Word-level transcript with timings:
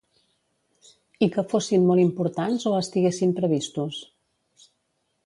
I 1.25 1.27
que 1.35 1.43
fossin 1.51 1.85
molt 1.89 2.03
importants 2.05 2.65
o 2.71 2.73
estiguessin 2.79 3.37
previstos? 3.41 4.01